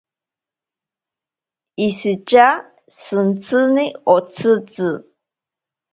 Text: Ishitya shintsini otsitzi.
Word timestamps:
Ishitya 1.87 2.47
shintsini 3.01 3.85
otsitzi. 4.15 4.89